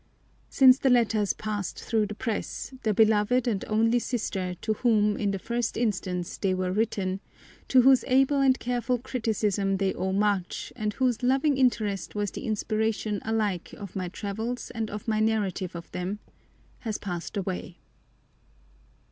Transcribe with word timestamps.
Since 0.49 0.79
the 0.79 0.89
letters 0.89 1.33
passed 1.33 1.79
through 1.83 2.07
the 2.07 2.15
press, 2.15 2.73
the 2.81 2.91
beloved 2.91 3.47
and 3.47 3.63
only 3.67 3.99
sister 3.99 4.55
to 4.55 4.73
whom, 4.73 5.15
in 5.15 5.29
the 5.29 5.37
first 5.37 5.77
instance, 5.77 6.37
they 6.39 6.55
were 6.55 6.71
written, 6.71 7.19
to 7.67 7.81
whose 7.83 8.03
able 8.07 8.41
and 8.41 8.57
careful 8.57 8.97
criticism 8.97 9.77
they 9.77 9.93
owe 9.93 10.11
much, 10.11 10.73
and 10.75 10.93
whose 10.93 11.21
loving 11.21 11.55
interest 11.55 12.15
was 12.15 12.31
the 12.31 12.47
inspiration 12.47 13.21
alike 13.23 13.73
of 13.73 13.95
my 13.95 14.07
travels 14.07 14.71
and 14.71 14.89
of 14.89 15.07
my 15.07 15.19
narratives 15.19 15.75
of 15.75 15.91
them, 15.91 16.17
has 16.79 16.97
passed 16.97 17.37
away. 17.37 17.77